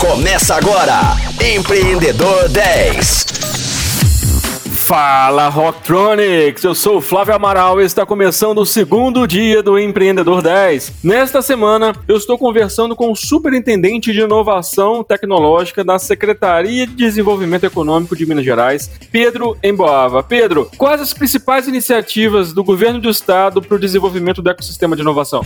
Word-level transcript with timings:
Começa 0.00 0.54
agora, 0.54 1.14
Empreendedor 1.54 2.48
10. 2.48 3.26
Fala 4.72 5.50
Rocktronics, 5.50 6.64
eu 6.64 6.74
sou 6.74 6.96
o 6.96 7.00
Flávio 7.02 7.34
Amaral 7.34 7.78
e 7.78 7.84
está 7.84 8.06
começando 8.06 8.58
o 8.62 8.66
segundo 8.66 9.26
dia 9.26 9.62
do 9.62 9.78
Empreendedor 9.78 10.40
10. 10.40 11.04
Nesta 11.04 11.42
semana, 11.42 11.94
eu 12.08 12.16
estou 12.16 12.38
conversando 12.38 12.96
com 12.96 13.12
o 13.12 13.14
Superintendente 13.14 14.10
de 14.10 14.22
Inovação 14.22 15.04
Tecnológica 15.04 15.84
da 15.84 15.98
Secretaria 15.98 16.86
de 16.86 16.94
Desenvolvimento 16.94 17.64
Econômico 17.64 18.16
de 18.16 18.24
Minas 18.24 18.44
Gerais, 18.44 18.90
Pedro 19.12 19.54
Emboava. 19.62 20.22
Pedro, 20.22 20.70
quais 20.78 21.02
as 21.02 21.12
principais 21.12 21.68
iniciativas 21.68 22.54
do 22.54 22.64
governo 22.64 23.00
do 23.00 23.10
estado 23.10 23.60
para 23.60 23.76
o 23.76 23.78
desenvolvimento 23.78 24.40
do 24.40 24.48
ecossistema 24.48 24.96
de 24.96 25.02
inovação? 25.02 25.44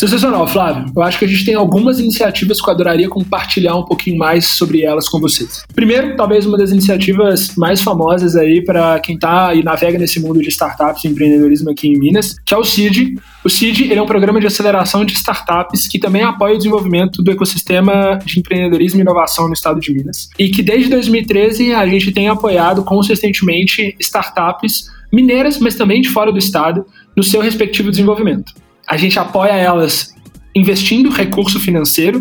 Sensacional, 0.00 0.48
Flávio. 0.48 0.90
Eu 0.96 1.02
acho 1.02 1.18
que 1.18 1.26
a 1.26 1.28
gente 1.28 1.44
tem 1.44 1.54
algumas 1.54 2.00
iniciativas 2.00 2.58
que 2.58 2.66
eu 2.66 2.72
adoraria 2.72 3.06
compartilhar 3.06 3.76
um 3.76 3.84
pouquinho 3.84 4.16
mais 4.16 4.56
sobre 4.56 4.82
elas 4.82 5.06
com 5.06 5.20
vocês. 5.20 5.62
Primeiro, 5.74 6.16
talvez 6.16 6.46
uma 6.46 6.56
das 6.56 6.70
iniciativas 6.70 7.54
mais 7.54 7.82
famosas 7.82 8.34
aí 8.34 8.64
para 8.64 8.98
quem 9.00 9.16
está 9.16 9.54
e 9.54 9.62
navega 9.62 9.98
nesse 9.98 10.18
mundo 10.18 10.40
de 10.40 10.48
startups 10.48 11.04
e 11.04 11.08
empreendedorismo 11.08 11.68
aqui 11.68 11.86
em 11.86 11.98
Minas, 11.98 12.34
que 12.46 12.54
é 12.54 12.56
o 12.56 12.64
CID. 12.64 13.20
O 13.44 13.50
CID 13.50 13.90
ele 13.90 13.96
é 13.96 14.02
um 14.02 14.06
programa 14.06 14.40
de 14.40 14.46
aceleração 14.46 15.04
de 15.04 15.12
startups 15.12 15.86
que 15.86 15.98
também 15.98 16.22
apoia 16.22 16.54
o 16.54 16.56
desenvolvimento 16.56 17.22
do 17.22 17.30
ecossistema 17.30 18.18
de 18.24 18.38
empreendedorismo 18.38 19.00
e 19.00 19.02
inovação 19.02 19.48
no 19.48 19.52
estado 19.52 19.80
de 19.80 19.92
Minas. 19.92 20.30
E 20.38 20.48
que 20.48 20.62
desde 20.62 20.88
2013 20.88 21.74
a 21.74 21.86
gente 21.86 22.10
tem 22.10 22.26
apoiado 22.26 22.82
consistentemente 22.84 23.94
startups 24.00 24.86
mineiras, 25.12 25.58
mas 25.58 25.74
também 25.74 26.00
de 26.00 26.08
fora 26.08 26.32
do 26.32 26.38
estado, 26.38 26.86
no 27.14 27.22
seu 27.22 27.42
respectivo 27.42 27.90
desenvolvimento 27.90 28.54
a 28.90 28.96
gente 28.96 29.20
apoia 29.20 29.52
elas 29.52 30.12
investindo 30.52 31.10
recurso 31.10 31.60
financeiro, 31.60 32.20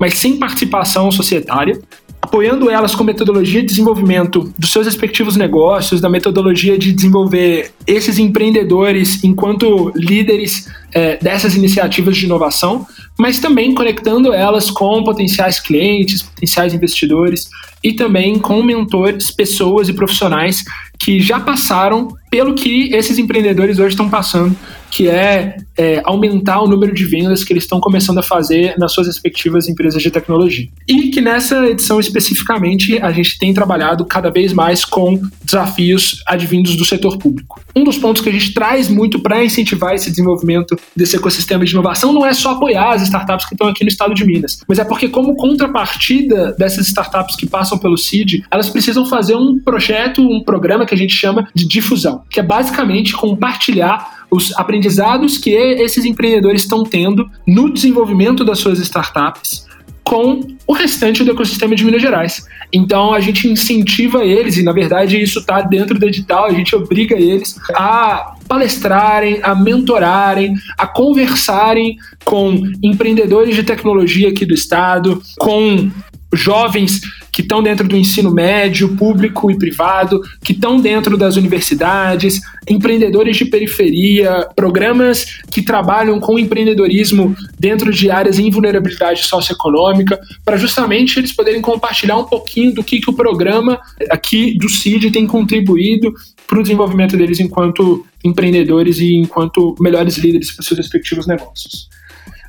mas 0.00 0.14
sem 0.14 0.36
participação 0.36 1.12
societária, 1.12 1.80
apoiando 2.20 2.68
elas 2.68 2.92
com 2.92 3.04
metodologia 3.04 3.60
de 3.60 3.68
desenvolvimento 3.68 4.52
dos 4.58 4.72
seus 4.72 4.86
respectivos 4.86 5.36
negócios, 5.36 6.00
da 6.00 6.08
metodologia 6.08 6.76
de 6.76 6.92
desenvolver 6.92 7.70
esses 7.86 8.18
empreendedores 8.18 9.22
enquanto 9.22 9.92
líderes 9.94 10.68
é, 10.92 11.16
dessas 11.18 11.54
iniciativas 11.54 12.16
de 12.16 12.26
inovação, 12.26 12.84
mas 13.16 13.38
também 13.38 13.72
conectando 13.72 14.32
elas 14.32 14.72
com 14.72 15.04
potenciais 15.04 15.60
clientes, 15.60 16.22
potenciais 16.22 16.74
investidores 16.74 17.48
e 17.82 17.92
também 17.92 18.40
com 18.40 18.60
mentores, 18.60 19.30
pessoas 19.30 19.88
e 19.88 19.92
profissionais 19.92 20.64
que 20.98 21.20
já 21.20 21.38
passaram 21.38 22.08
pelo 22.28 22.54
que 22.54 22.92
esses 22.92 23.18
empreendedores 23.18 23.78
hoje 23.78 23.90
estão 23.90 24.10
passando, 24.10 24.56
que 24.90 25.08
é, 25.08 25.56
é, 25.76 26.00
aumentar 26.04 26.60
o 26.60 26.68
número 26.68 26.94
de 26.94 27.04
vendas 27.04 27.44
que 27.44 27.52
eles 27.52 27.64
estão 27.64 27.80
começando 27.80 28.18
a 28.18 28.22
fazer 28.22 28.74
nas 28.78 28.92
suas 28.92 29.06
respectivas 29.06 29.68
empresas 29.68 30.02
de 30.02 30.10
tecnologia. 30.10 30.68
E 30.86 31.10
que 31.10 31.20
nessa 31.20 31.66
edição 31.66 32.00
especificamente 32.00 32.98
a 33.00 33.12
gente 33.12 33.38
tem 33.38 33.52
trabalhado 33.52 34.04
cada 34.04 34.30
vez 34.30 34.52
mais 34.52 34.84
com 34.84 35.20
desafios 35.42 36.22
advindos 36.26 36.76
do 36.76 36.84
setor 36.84 37.18
público. 37.18 37.60
Um 37.74 37.84
dos 37.84 37.98
pontos 37.98 38.22
que 38.22 38.28
a 38.28 38.32
gente 38.32 38.52
traz 38.52 38.88
muito 38.88 39.20
para 39.20 39.44
incentivar 39.44 39.94
esse 39.94 40.10
desenvolvimento 40.10 40.76
desse 40.96 41.16
ecossistema 41.16 41.64
de 41.64 41.72
inovação 41.72 42.12
não 42.12 42.26
é 42.26 42.32
só 42.32 42.52
apoiar 42.52 42.94
as 42.94 43.02
startups 43.02 43.46
que 43.46 43.54
estão 43.54 43.68
aqui 43.68 43.84
no 43.84 43.88
estado 43.88 44.14
de 44.14 44.24
Minas, 44.24 44.58
mas 44.66 44.78
é 44.78 44.84
porque 44.84 45.08
como 45.08 45.36
contrapartida 45.36 46.52
dessas 46.58 46.88
startups 46.88 47.36
que 47.36 47.46
passam 47.46 47.78
pelo 47.78 47.96
CID, 47.96 48.44
elas 48.50 48.68
precisam 48.68 49.04
fazer 49.06 49.36
um 49.36 49.58
projeto, 49.60 50.22
um 50.22 50.42
programa 50.42 50.84
que 50.84 50.94
a 50.94 50.98
gente 50.98 51.14
chama 51.14 51.48
de 51.54 51.66
difusão, 51.66 52.22
que 52.28 52.40
é 52.40 52.42
basicamente 52.42 53.12
compartilhar 53.12 54.17
os 54.30 54.52
aprendizados 54.58 55.38
que 55.38 55.50
esses 55.50 56.04
empreendedores 56.04 56.62
estão 56.62 56.84
tendo 56.84 57.28
no 57.46 57.72
desenvolvimento 57.72 58.44
das 58.44 58.58
suas 58.58 58.78
startups 58.78 59.66
com 60.08 60.40
o 60.66 60.72
restante 60.72 61.22
do 61.22 61.32
ecossistema 61.32 61.76
de 61.76 61.84
Minas 61.84 62.00
Gerais. 62.00 62.42
Então 62.72 63.12
a 63.12 63.20
gente 63.20 63.46
incentiva 63.46 64.24
eles, 64.24 64.56
e 64.56 64.62
na 64.62 64.72
verdade 64.72 65.20
isso 65.20 65.40
está 65.40 65.60
dentro 65.60 65.98
do 65.98 66.06
edital, 66.06 66.46
a 66.46 66.52
gente 66.52 66.74
obriga 66.74 67.14
eles 67.14 67.56
a 67.74 68.34
palestrarem, 68.48 69.40
a 69.42 69.54
mentorarem, 69.54 70.54
a 70.78 70.86
conversarem 70.86 71.96
com 72.24 72.58
empreendedores 72.82 73.54
de 73.54 73.62
tecnologia 73.62 74.30
aqui 74.30 74.46
do 74.46 74.54
estado, 74.54 75.22
com 75.38 75.90
jovens 76.32 77.02
que 77.38 77.42
estão 77.42 77.62
dentro 77.62 77.86
do 77.86 77.96
ensino 77.96 78.32
médio, 78.32 78.96
público 78.96 79.48
e 79.48 79.56
privado, 79.56 80.20
que 80.42 80.52
estão 80.52 80.80
dentro 80.80 81.16
das 81.16 81.36
universidades, 81.36 82.40
empreendedores 82.68 83.36
de 83.36 83.44
periferia, 83.44 84.48
programas 84.56 85.38
que 85.48 85.62
trabalham 85.62 86.18
com 86.18 86.36
empreendedorismo 86.36 87.36
dentro 87.56 87.92
de 87.92 88.10
áreas 88.10 88.40
em 88.40 88.50
vulnerabilidade 88.50 89.22
socioeconômica, 89.22 90.18
para 90.44 90.56
justamente 90.56 91.16
eles 91.16 91.32
poderem 91.32 91.60
compartilhar 91.60 92.16
um 92.16 92.24
pouquinho 92.24 92.74
do 92.74 92.82
que, 92.82 93.00
que 93.00 93.08
o 93.08 93.12
programa 93.12 93.78
aqui 94.10 94.58
do 94.58 94.68
CID 94.68 95.12
tem 95.12 95.24
contribuído 95.24 96.12
para 96.44 96.58
o 96.58 96.62
desenvolvimento 96.62 97.16
deles 97.16 97.38
enquanto 97.38 98.04
empreendedores 98.24 98.98
e 98.98 99.14
enquanto 99.14 99.76
melhores 99.78 100.18
líderes 100.18 100.50
para 100.50 100.64
seus 100.64 100.76
respectivos 100.76 101.24
negócios. 101.28 101.88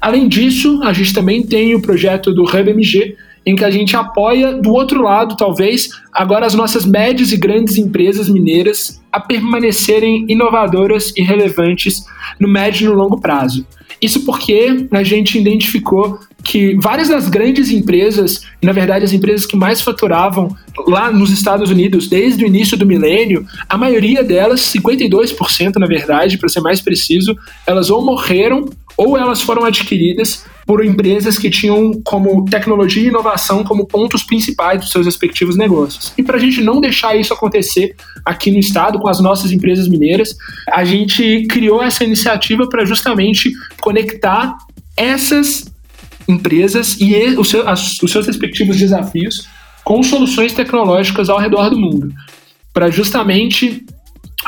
Além 0.01 0.27
disso, 0.27 0.81
a 0.81 0.93
gente 0.93 1.13
também 1.13 1.43
tem 1.43 1.75
o 1.75 1.81
projeto 1.81 2.33
do 2.33 2.43
HubMG, 2.43 3.15
em 3.49 3.55
que 3.55 3.65
a 3.65 3.71
gente 3.71 3.95
apoia, 3.95 4.53
do 4.53 4.71
outro 4.71 5.01
lado, 5.01 5.35
talvez, 5.35 5.89
agora 6.13 6.45
as 6.45 6.53
nossas 6.53 6.85
médias 6.85 7.31
e 7.31 7.37
grandes 7.37 7.77
empresas 7.77 8.29
mineiras 8.29 9.01
a 9.11 9.19
permanecerem 9.19 10.23
inovadoras 10.29 11.11
e 11.17 11.23
relevantes 11.23 12.05
no 12.39 12.47
médio 12.47 12.85
e 12.85 12.87
no 12.87 12.95
longo 12.95 13.19
prazo. 13.19 13.65
Isso 13.99 14.23
porque 14.23 14.87
a 14.91 15.03
gente 15.03 15.37
identificou 15.37 16.19
que 16.43 16.75
várias 16.79 17.09
das 17.09 17.27
grandes 17.27 17.71
empresas, 17.71 18.43
na 18.61 18.71
verdade 18.71 19.03
as 19.03 19.13
empresas 19.13 19.47
que 19.47 19.57
mais 19.57 19.81
faturavam 19.81 20.55
lá 20.87 21.11
nos 21.11 21.31
Estados 21.31 21.71
Unidos 21.71 22.07
desde 22.07 22.43
o 22.43 22.47
início 22.47 22.77
do 22.77 22.85
milênio, 22.85 23.45
a 23.67 23.77
maioria 23.77 24.23
delas, 24.23 24.61
52% 24.61 25.75
na 25.77 25.87
verdade, 25.87 26.37
para 26.37 26.47
ser 26.47 26.61
mais 26.61 26.79
preciso, 26.81 27.35
elas 27.65 27.89
ou 27.89 28.05
morreram 28.05 28.69
ou 28.95 29.17
elas 29.17 29.41
foram 29.41 29.65
adquiridas 29.65 30.45
por 30.65 30.85
empresas 30.85 31.37
que 31.37 31.49
tinham 31.49 31.99
como 32.03 32.45
tecnologia 32.45 33.03
e 33.03 33.07
inovação 33.07 33.63
como 33.63 33.87
pontos 33.87 34.23
principais 34.23 34.81
dos 34.81 34.91
seus 34.91 35.05
respectivos 35.05 35.57
negócios. 35.57 36.13
E 36.17 36.23
para 36.23 36.37
a 36.37 36.39
gente 36.39 36.61
não 36.61 36.79
deixar 36.79 37.15
isso 37.15 37.33
acontecer 37.33 37.95
aqui 38.23 38.51
no 38.51 38.59
estado 38.59 38.99
com 38.99 39.09
as 39.09 39.19
nossas 39.19 39.51
empresas 39.51 39.87
mineiras, 39.87 40.35
a 40.71 40.85
gente 40.85 41.47
criou 41.49 41.81
essa 41.81 42.03
iniciativa 42.03 42.69
para 42.69 42.85
justamente 42.85 43.51
conectar 43.81 44.57
essas 44.95 45.65
empresas 46.27 46.97
e 46.99 47.15
os 47.37 47.49
seus 47.49 48.27
respectivos 48.27 48.77
desafios 48.77 49.47
com 49.83 50.03
soluções 50.03 50.53
tecnológicas 50.53 51.29
ao 51.29 51.39
redor 51.39 51.69
do 51.69 51.79
mundo, 51.79 52.13
para 52.71 52.91
justamente 52.91 53.83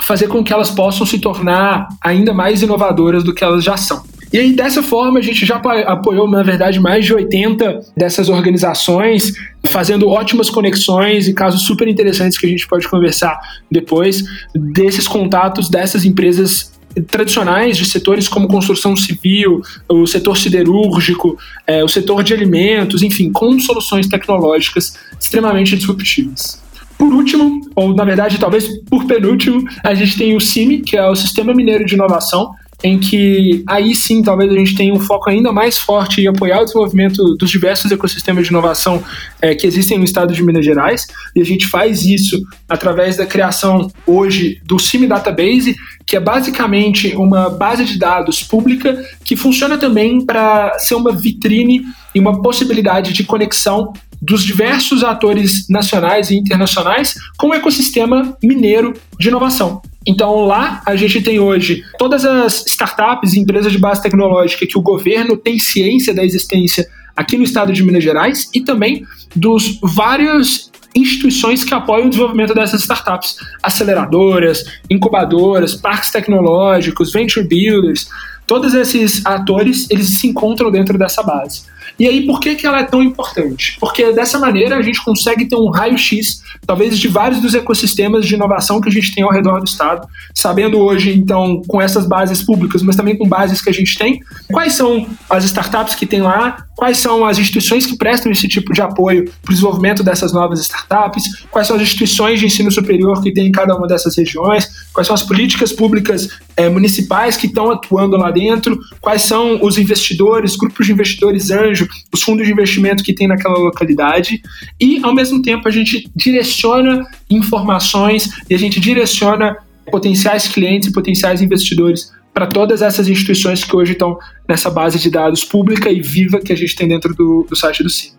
fazer 0.01 0.27
com 0.27 0.43
que 0.43 0.53
elas 0.53 0.69
possam 0.69 1.05
se 1.05 1.17
tornar 1.17 1.87
ainda 2.01 2.31
mais 2.31 2.61
inovadoras 2.61 3.23
do 3.23 3.33
que 3.33 3.43
elas 3.43 3.63
já 3.63 3.75
são. 3.75 4.03
E 4.31 4.39
aí, 4.39 4.53
dessa 4.53 4.81
forma, 4.81 5.19
a 5.19 5.21
gente 5.21 5.45
já 5.45 5.57
apoiou, 5.57 6.29
na 6.29 6.41
verdade, 6.41 6.79
mais 6.79 7.05
de 7.05 7.13
80 7.13 7.81
dessas 7.97 8.29
organizações, 8.29 9.33
fazendo 9.63 10.07
ótimas 10.07 10.49
conexões 10.49 11.27
e 11.27 11.33
casos 11.33 11.63
super 11.63 11.87
interessantes 11.87 12.37
que 12.37 12.45
a 12.45 12.49
gente 12.49 12.65
pode 12.65 12.87
conversar 12.87 13.37
depois, 13.69 14.23
desses 14.55 15.07
contatos 15.07 15.69
dessas 15.69 16.05
empresas 16.05 16.71
tradicionais 17.07 17.77
de 17.77 17.85
setores 17.85 18.27
como 18.27 18.47
construção 18.47 18.95
civil, 18.95 19.61
o 19.87 20.05
setor 20.05 20.37
siderúrgico, 20.37 21.37
é, 21.65 21.83
o 21.83 21.87
setor 21.87 22.23
de 22.23 22.33
alimentos, 22.33 23.01
enfim, 23.03 23.31
com 23.31 23.59
soluções 23.59 24.07
tecnológicas 24.07 24.93
extremamente 25.19 25.75
disruptivas. 25.75 26.61
Por 26.97 27.13
último, 27.13 27.61
ou 27.75 27.95
na 27.95 28.03
verdade 28.03 28.37
talvez 28.37 28.67
por 28.89 29.05
penúltimo, 29.05 29.63
a 29.83 29.93
gente 29.93 30.17
tem 30.17 30.35
o 30.35 30.41
CIMI, 30.41 30.81
que 30.81 30.95
é 30.95 31.07
o 31.07 31.15
Sistema 31.15 31.53
Mineiro 31.53 31.85
de 31.85 31.95
Inovação, 31.95 32.51
em 32.83 32.99
que 32.99 33.63
aí 33.67 33.95
sim 33.95 34.21
talvez 34.21 34.51
a 34.51 34.55
gente 34.55 34.75
tenha 34.75 34.93
um 34.93 34.99
foco 34.99 35.29
ainda 35.29 35.51
mais 35.51 35.77
forte 35.77 36.21
em 36.21 36.27
apoiar 36.27 36.61
o 36.61 36.65
desenvolvimento 36.65 37.35
dos 37.35 37.49
diversos 37.49 37.91
ecossistemas 37.91 38.45
de 38.45 38.49
inovação 38.49 39.03
é, 39.41 39.53
que 39.53 39.67
existem 39.67 39.97
no 39.97 40.03
estado 40.03 40.33
de 40.33 40.43
Minas 40.43 40.65
Gerais, 40.65 41.07
e 41.35 41.41
a 41.41 41.45
gente 41.45 41.67
faz 41.67 42.05
isso 42.05 42.41
através 42.67 43.17
da 43.17 43.25
criação 43.25 43.91
hoje 44.05 44.59
do 44.65 44.79
CIMI 44.79 45.07
Database, 45.07 45.75
que 46.05 46.15
é 46.15 46.19
basicamente 46.19 47.15
uma 47.15 47.49
base 47.49 47.85
de 47.85 47.97
dados 47.97 48.41
pública 48.43 49.03
que 49.23 49.35
funciona 49.35 49.77
também 49.77 50.25
para 50.25 50.77
ser 50.79 50.95
uma 50.95 51.11
vitrine 51.11 51.85
e 52.13 52.19
uma 52.19 52.41
possibilidade 52.41 53.13
de 53.13 53.23
conexão 53.23 53.93
dos 54.21 54.43
diversos 54.43 55.03
atores 55.03 55.67
nacionais 55.67 56.29
e 56.29 56.35
internacionais 56.35 57.15
com 57.37 57.47
o 57.49 57.53
ecossistema 57.53 58.37
mineiro 58.43 58.93
de 59.19 59.29
inovação. 59.29 59.81
Então 60.05 60.45
lá 60.45 60.81
a 60.85 60.95
gente 60.95 61.21
tem 61.21 61.39
hoje 61.39 61.83
todas 61.97 62.25
as 62.25 62.65
startups 62.65 63.33
e 63.33 63.39
empresas 63.39 63.71
de 63.71 63.77
base 63.77 64.01
tecnológica 64.01 64.65
que 64.65 64.77
o 64.77 64.81
governo 64.81 65.37
tem 65.37 65.59
ciência 65.59 66.13
da 66.13 66.23
existência 66.23 66.87
aqui 67.15 67.37
no 67.37 67.43
estado 67.43 67.71
de 67.71 67.83
Minas 67.83 68.03
Gerais 68.03 68.49
e 68.53 68.61
também 68.61 69.05
dos 69.35 69.79
vários 69.81 70.71
instituições 70.95 71.63
que 71.63 71.73
apoiam 71.73 72.07
o 72.07 72.09
desenvolvimento 72.09 72.53
dessas 72.53 72.81
startups, 72.81 73.37
aceleradoras, 73.63 74.65
incubadoras, 74.89 75.75
parques 75.75 76.11
tecnológicos, 76.11 77.13
venture 77.13 77.47
builders, 77.47 78.09
todos 78.45 78.73
esses 78.73 79.25
atores 79.25 79.87
eles 79.89 80.19
se 80.19 80.27
encontram 80.27 80.71
dentro 80.71 80.97
dessa 80.97 81.23
base. 81.23 81.63
E 81.99 82.07
aí, 82.07 82.25
por 82.25 82.39
que, 82.39 82.55
que 82.55 82.65
ela 82.65 82.79
é 82.79 82.83
tão 82.83 83.01
importante? 83.01 83.77
Porque 83.79 84.11
dessa 84.11 84.39
maneira 84.39 84.77
a 84.77 84.81
gente 84.81 85.03
consegue 85.03 85.45
ter 85.45 85.55
um 85.55 85.69
raio-x, 85.69 86.41
talvez, 86.65 86.97
de 86.97 87.07
vários 87.07 87.41
dos 87.41 87.53
ecossistemas 87.53 88.25
de 88.25 88.35
inovação 88.35 88.81
que 88.81 88.89
a 88.89 88.91
gente 88.91 89.13
tem 89.13 89.23
ao 89.23 89.31
redor 89.31 89.59
do 89.59 89.65
Estado, 89.65 90.07
sabendo 90.33 90.79
hoje, 90.79 91.11
então, 91.11 91.61
com 91.67 91.81
essas 91.81 92.07
bases 92.07 92.41
públicas, 92.41 92.81
mas 92.81 92.95
também 92.95 93.17
com 93.17 93.27
bases 93.27 93.61
que 93.61 93.69
a 93.69 93.73
gente 93.73 93.97
tem, 93.97 94.19
quais 94.51 94.73
são 94.73 95.07
as 95.29 95.43
startups 95.43 95.95
que 95.95 96.05
tem 96.05 96.21
lá, 96.21 96.65
quais 96.81 96.97
são 96.97 97.23
as 97.23 97.37
instituições 97.37 97.85
que 97.85 97.95
prestam 97.95 98.31
esse 98.31 98.47
tipo 98.47 98.73
de 98.73 98.81
apoio 98.81 99.25
para 99.43 99.51
o 99.51 99.53
desenvolvimento 99.53 100.01
dessas 100.01 100.33
novas 100.33 100.59
startups, 100.61 101.45
quais 101.51 101.67
são 101.67 101.75
as 101.75 101.83
instituições 101.83 102.39
de 102.39 102.47
ensino 102.47 102.71
superior 102.71 103.21
que 103.21 103.31
tem 103.31 103.45
em 103.45 103.51
cada 103.51 103.75
uma 103.77 103.85
dessas 103.85 104.17
regiões, 104.17 104.67
quais 104.91 105.05
são 105.05 105.13
as 105.13 105.21
políticas 105.21 105.71
públicas 105.71 106.27
é, 106.57 106.67
municipais 106.69 107.37
que 107.37 107.45
estão 107.45 107.69
atuando 107.69 108.17
lá 108.17 108.31
dentro, 108.31 108.79
quais 108.99 109.21
são 109.21 109.63
os 109.63 109.77
investidores, 109.77 110.55
grupos 110.55 110.87
de 110.87 110.91
investidores 110.91 111.51
anjo, 111.51 111.87
os 112.11 112.23
fundos 112.23 112.47
de 112.47 112.51
investimento 112.51 113.03
que 113.03 113.13
tem 113.13 113.27
naquela 113.27 113.59
localidade, 113.59 114.41
e 114.79 114.99
ao 115.03 115.13
mesmo 115.13 115.39
tempo 115.43 115.67
a 115.67 115.71
gente 115.71 116.09
direciona 116.15 117.05
informações 117.29 118.27
e 118.49 118.55
a 118.55 118.57
gente 118.57 118.79
direciona 118.79 119.55
potenciais 119.91 120.47
clientes 120.47 120.89
e 120.89 120.91
potenciais 120.91 121.43
investidores 121.43 122.11
para 122.33 122.47
todas 122.47 122.81
essas 122.81 123.07
instituições 123.07 123.63
que 123.63 123.75
hoje 123.75 123.93
estão 123.93 124.17
nessa 124.47 124.69
base 124.69 124.99
de 124.99 125.09
dados 125.09 125.43
pública 125.43 125.89
e 125.89 126.01
viva 126.01 126.39
que 126.39 126.53
a 126.53 126.55
gente 126.55 126.75
tem 126.75 126.87
dentro 126.87 127.13
do, 127.13 127.45
do 127.49 127.55
site 127.55 127.83
do 127.83 127.89
CIM. 127.89 128.11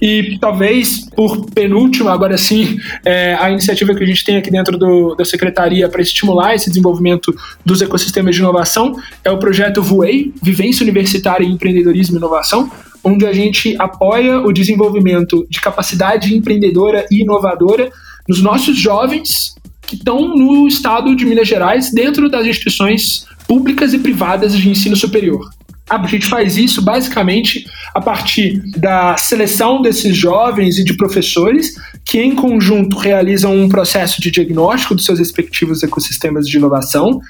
E 0.00 0.38
talvez, 0.40 1.08
por 1.10 1.50
penúltimo, 1.50 2.08
agora 2.08 2.38
sim, 2.38 2.78
é, 3.04 3.34
a 3.34 3.50
iniciativa 3.50 3.94
que 3.94 4.04
a 4.04 4.06
gente 4.06 4.24
tem 4.24 4.36
aqui 4.36 4.50
dentro 4.50 4.78
do, 4.78 5.14
da 5.16 5.24
Secretaria 5.24 5.88
para 5.88 6.00
estimular 6.00 6.54
esse 6.54 6.68
desenvolvimento 6.68 7.34
dos 7.64 7.82
ecossistemas 7.82 8.34
de 8.34 8.40
inovação 8.40 8.94
é 9.24 9.30
o 9.30 9.38
projeto 9.38 9.82
VUEI, 9.82 10.32
Vivência 10.40 10.84
Universitária 10.84 11.44
em 11.44 11.52
Empreendedorismo 11.52 12.16
e 12.16 12.18
Inovação, 12.18 12.70
onde 13.02 13.26
a 13.26 13.32
gente 13.32 13.74
apoia 13.78 14.40
o 14.40 14.52
desenvolvimento 14.52 15.46
de 15.50 15.60
capacidade 15.60 16.34
empreendedora 16.34 17.04
e 17.10 17.22
inovadora 17.22 17.90
nos 18.28 18.40
nossos 18.40 18.76
jovens 18.76 19.54
que 19.88 19.96
estão 19.96 20.36
no 20.36 20.68
estado 20.68 21.16
de 21.16 21.24
Minas 21.24 21.48
Gerais, 21.48 21.90
dentro 21.90 22.28
das 22.28 22.46
instituições 22.46 23.26
públicas 23.48 23.94
e 23.94 23.98
privadas 23.98 24.52
de 24.52 24.68
ensino 24.68 24.94
superior. 24.94 25.48
A 25.88 26.06
gente 26.06 26.26
faz 26.26 26.58
isso 26.58 26.82
basicamente 26.82 27.64
a 27.94 28.00
partir 28.00 28.62
da 28.76 29.16
seleção 29.16 29.80
desses 29.80 30.14
jovens 30.14 30.78
e 30.78 30.84
de 30.84 30.94
professores 30.94 31.74
que, 32.04 32.20
em 32.20 32.34
conjunto, 32.34 32.98
realizam 32.98 33.56
um 33.56 33.70
processo 33.70 34.20
de 34.20 34.30
diagnóstico 34.30 34.94
dos 34.94 35.06
seus 35.06 35.18
respectivos 35.18 35.82
ecossistemas 35.82 36.46
de 36.46 36.58
inovação. 36.58 37.22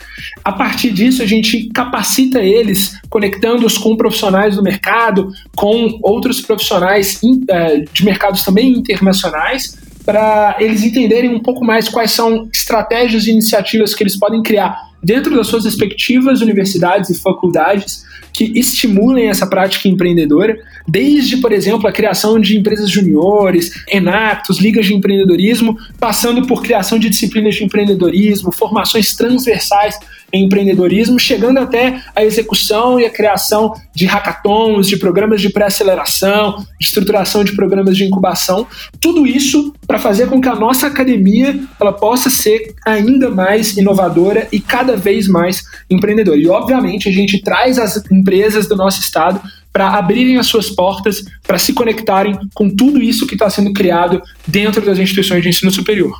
A 0.44 0.50
partir 0.50 0.90
disso, 0.90 1.22
a 1.22 1.26
gente 1.26 1.68
capacita 1.68 2.40
eles, 2.40 2.98
conectando-os 3.08 3.78
com 3.78 3.96
profissionais 3.96 4.56
do 4.56 4.62
mercado, 4.62 5.30
com 5.54 5.96
outros 6.02 6.40
profissionais 6.40 7.20
eh, 7.48 7.84
de 7.92 8.04
mercados 8.04 8.42
também 8.42 8.72
internacionais, 8.72 9.78
para 10.08 10.56
eles 10.58 10.82
entenderem 10.82 11.28
um 11.28 11.38
pouco 11.38 11.62
mais 11.62 11.86
quais 11.86 12.12
são 12.12 12.48
estratégias 12.50 13.26
e 13.26 13.30
iniciativas 13.30 13.94
que 13.94 14.02
eles 14.02 14.16
podem 14.16 14.42
criar 14.42 14.74
dentro 15.02 15.36
das 15.36 15.48
suas 15.48 15.66
respectivas 15.66 16.40
universidades 16.40 17.10
e 17.10 17.20
faculdades 17.20 18.06
que 18.38 18.52
estimulem 18.56 19.28
essa 19.28 19.48
prática 19.48 19.88
empreendedora, 19.88 20.56
desde, 20.86 21.38
por 21.38 21.50
exemplo, 21.50 21.88
a 21.88 21.92
criação 21.92 22.38
de 22.38 22.56
empresas 22.56 22.88
juniores, 22.88 23.72
enactos, 23.90 24.60
ligas 24.60 24.86
de 24.86 24.94
empreendedorismo, 24.94 25.76
passando 25.98 26.46
por 26.46 26.62
criação 26.62 27.00
de 27.00 27.10
disciplinas 27.10 27.56
de 27.56 27.64
empreendedorismo, 27.64 28.52
formações 28.52 29.16
transversais 29.16 29.98
em 30.32 30.44
empreendedorismo, 30.44 31.18
chegando 31.18 31.58
até 31.58 32.00
a 32.14 32.22
execução 32.22 33.00
e 33.00 33.06
a 33.06 33.10
criação 33.10 33.74
de 33.94 34.06
hackathons, 34.06 34.86
de 34.86 34.98
programas 34.98 35.40
de 35.40 35.48
pré-aceleração, 35.48 36.58
de 36.78 36.86
estruturação 36.86 37.42
de 37.42 37.56
programas 37.56 37.96
de 37.96 38.04
incubação, 38.04 38.66
tudo 39.00 39.26
isso 39.26 39.72
para 39.86 39.98
fazer 39.98 40.28
com 40.28 40.40
que 40.40 40.48
a 40.48 40.54
nossa 40.54 40.86
academia 40.86 41.58
ela 41.80 41.92
possa 41.92 42.28
ser 42.28 42.74
ainda 42.86 43.30
mais 43.30 43.76
inovadora 43.76 44.46
e 44.52 44.60
cada 44.60 44.96
vez 44.96 45.26
mais 45.26 45.64
empreendedora. 45.90 46.38
E 46.38 46.46
obviamente 46.46 47.08
a 47.08 47.12
gente 47.12 47.40
traz 47.40 47.78
as 47.78 47.96
empresas 48.12 48.27
do 48.68 48.76
nosso 48.76 49.00
estado 49.00 49.40
para 49.72 49.90
abrirem 49.90 50.38
as 50.38 50.46
suas 50.46 50.70
portas, 50.70 51.22
para 51.46 51.58
se 51.58 51.72
conectarem 51.72 52.36
com 52.54 52.68
tudo 52.68 53.02
isso 53.02 53.26
que 53.26 53.34
está 53.34 53.48
sendo 53.48 53.72
criado 53.72 54.20
dentro 54.46 54.84
das 54.84 54.98
instituições 54.98 55.42
de 55.42 55.48
ensino 55.48 55.70
superior. 55.70 56.12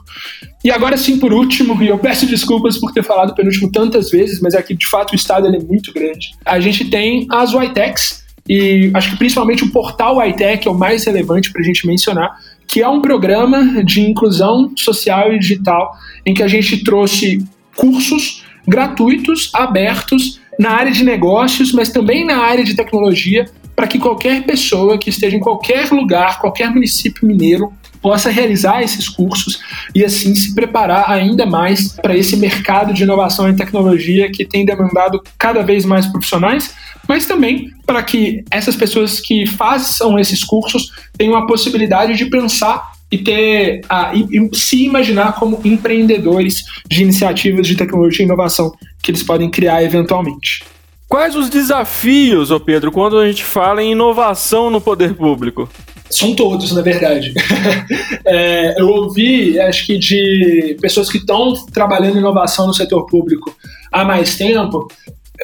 E 0.63 0.71
agora 0.71 0.97
sim, 0.97 1.19
por 1.19 1.33
último, 1.33 1.83
e 1.83 1.89
eu 1.89 1.99
peço 1.99 2.27
desculpas 2.27 2.79
por 2.79 2.93
ter 2.93 3.03
falado 3.03 3.35
penúltimo 3.35 3.71
tantas 3.71 4.11
vezes, 4.11 4.41
mas 4.41 4.55
é 4.55 4.63
que 4.63 4.75
de 4.75 4.87
fato 4.87 5.13
o 5.13 5.17
estado 5.17 5.47
é 5.47 5.59
muito 5.59 5.93
grande. 5.93 6.33
A 6.45 6.61
gente 6.61 6.85
tem 6.85 7.27
as 7.31 7.53
YTECs, 7.53 8.25
e 8.49 8.91
acho 8.95 9.11
que 9.11 9.17
principalmente 9.17 9.65
o 9.65 9.71
portal 9.71 10.25
YTech 10.25 10.67
é 10.67 10.71
o 10.71 10.75
mais 10.75 11.05
relevante 11.05 11.53
para 11.53 11.61
a 11.61 11.65
gente 11.65 11.87
mencionar, 11.87 12.37
que 12.67 12.83
é 12.83 12.89
um 12.89 13.01
programa 13.01 13.85
de 13.85 14.01
inclusão 14.01 14.73
social 14.77 15.33
e 15.33 15.39
digital 15.39 15.93
em 16.25 16.33
que 16.33 16.43
a 16.43 16.49
gente 16.49 16.83
trouxe 16.85 17.45
cursos 17.75 18.45
gratuitos, 18.67 19.51
abertos, 19.55 20.41
na 20.59 20.71
área 20.71 20.91
de 20.91 21.05
negócios, 21.05 21.73
mas 21.73 21.91
também 21.91 22.27
na 22.27 22.39
área 22.39 22.65
de 22.65 22.75
tecnologia, 22.75 23.47
para 23.77 23.87
que 23.87 23.99
qualquer 23.99 24.43
pessoa 24.45 24.99
que 24.99 25.09
esteja 25.09 25.37
em 25.37 25.41
qualquer 25.41 25.91
lugar, 25.91 26.41
qualquer 26.41 26.69
município 26.71 27.27
mineiro, 27.27 27.73
possa 28.01 28.31
realizar 28.31 28.83
esses 28.83 29.09
cursos 29.09 29.61
e 29.95 30.05
assim 30.05 30.35
se 30.35 30.55
preparar 30.55 31.11
ainda 31.11 31.45
mais 31.45 31.93
para 31.93 32.17
esse 32.17 32.37
mercado 32.37 32.93
de 32.93 33.03
inovação 33.03 33.49
e 33.49 33.57
tecnologia 33.57 34.31
que 34.31 34.45
tem 34.45 34.65
demandado 34.65 35.21
cada 35.37 35.63
vez 35.63 35.85
mais 35.85 36.07
profissionais, 36.07 36.75
mas 37.09 37.27
também 37.27 37.71
para 37.87 38.03
que 38.03 38.45
essas 38.51 38.77
pessoas 38.77 39.21
que 39.21 39.47
façam 39.47 40.19
esses 40.19 40.45
cursos 40.45 40.91
tenham 41.17 41.37
a 41.37 41.47
possibilidade 41.47 42.17
de 42.17 42.27
pensar 42.27 42.93
e 43.11 43.19
ter 43.19 43.81
a, 43.89 44.15
e, 44.15 44.27
e 44.31 44.57
se 44.57 44.85
imaginar 44.85 45.35
como 45.35 45.61
empreendedores 45.65 46.65
de 46.89 47.03
iniciativas 47.03 47.67
de 47.67 47.77
tecnologia 47.77 48.23
e 48.23 48.27
inovação 48.27 48.73
que 49.09 49.13
eles 49.13 49.23
podem 49.23 49.49
criar 49.49 49.83
eventualmente. 49.83 50.63
Quais 51.09 51.35
os 51.35 51.49
desafios, 51.49 52.51
ô 52.51 52.61
Pedro, 52.61 52.93
quando 52.93 53.19
a 53.19 53.27
gente 53.27 53.43
fala 53.43 53.83
em 53.83 53.93
inovação 53.93 54.69
no 54.69 54.83
poder 54.83 55.15
público? 55.15 55.67
São 56.11 56.35
todos, 56.35 56.73
na 56.73 56.83
verdade. 56.83 57.33
é, 58.27 58.79
eu 58.79 58.87
ouvi, 58.87 59.59
acho 59.59 59.87
que 59.87 59.97
de 59.97 60.77
pessoas 60.83 61.11
que 61.11 61.17
estão 61.17 61.55
trabalhando 61.73 62.17
em 62.17 62.19
inovação 62.19 62.67
no 62.67 62.75
setor 62.75 63.07
público 63.07 63.57
há 63.91 64.05
mais 64.05 64.37
tempo, 64.37 64.87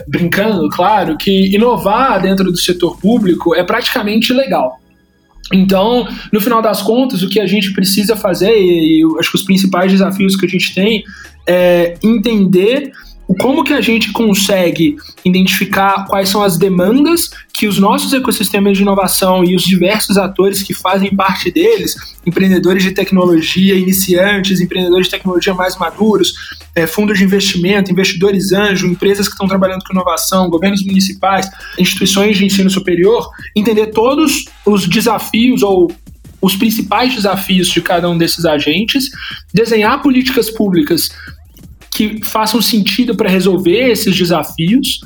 brincando, 0.06 0.69
claro, 0.69 1.16
que 1.16 1.55
inovar 1.55 2.20
dentro 2.20 2.52
do 2.52 2.58
setor 2.58 2.99
público 2.99 3.55
é 3.55 3.64
praticamente 3.64 4.31
legal. 4.34 4.78
Então, 5.55 6.06
no 6.31 6.40
final 6.43 6.61
das 6.61 6.82
contas, 6.82 7.22
o 7.22 7.30
que 7.30 7.40
a 7.40 7.47
gente 7.47 7.73
precisa 7.73 8.14
fazer, 8.14 8.54
e 8.54 9.00
eu 9.02 9.18
acho 9.18 9.30
que 9.30 9.38
os 9.38 9.44
principais 9.44 9.90
desafios 9.90 10.37
que 10.37 10.44
a 10.44 10.49
gente 10.49 10.75
tem 10.75 11.02
é 11.47 11.94
entender 12.02 12.92
como 13.38 13.64
que 13.64 13.73
a 13.73 13.81
gente 13.81 14.12
consegue 14.12 14.97
identificar 15.25 16.04
quais 16.07 16.28
são 16.28 16.43
as 16.43 16.59
demandas 16.59 17.31
que 17.52 17.66
os 17.66 17.78
nossos 17.78 18.12
ecossistemas 18.12 18.76
de 18.76 18.83
inovação 18.83 19.45
e 19.45 19.54
os 19.57 19.62
diversos 19.62 20.19
atores 20.19 20.62
que 20.62 20.75
fazem 20.75 21.14
parte 21.14 21.50
deles, 21.50 21.97
empreendedores 22.26 22.83
de 22.83 22.93
tecnologia 22.93 23.75
iniciantes, 23.75 24.61
empreendedores 24.61 25.07
de 25.07 25.12
tecnologia 25.12 25.54
mais 25.54 25.76
maduros, 25.76 26.35
é, 26.75 26.87
fundos 26.87 27.19
de 27.19 27.25
investimento, 27.25 27.90
investidores 27.90 28.52
anjo, 28.52 28.87
empresas 28.87 29.26
que 29.26 29.33
estão 29.33 29.49
trabalhando 29.49 29.85
com 29.85 29.93
inovação, 29.95 30.50
governos 30.50 30.85
municipais, 30.85 31.49
instituições 31.78 32.37
de 32.37 32.45
ensino 32.45 32.69
superior, 32.69 33.31
entender 33.57 33.87
todos 33.88 34.45
os 34.66 34.87
desafios 34.87 35.62
ou 35.62 35.90
os 36.45 36.57
principais 36.57 37.14
desafios 37.14 37.69
de 37.69 37.81
cada 37.81 38.09
um 38.09 38.19
desses 38.19 38.45
agentes, 38.45 39.09
desenhar 39.52 40.02
políticas 40.02 40.50
públicas 40.50 41.09
que 41.95 42.21
façam 42.25 42.61
sentido 42.61 43.15
para 43.15 43.31
resolver 43.31 43.91
esses 43.91 44.17
desafios, 44.17 44.99